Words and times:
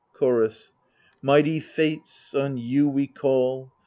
Chorus 0.13 0.71
Mighty 1.21 1.59
Fates, 1.59 2.33
on 2.33 2.57
you 2.57 2.89
we 2.89 3.05
call 3.05 3.71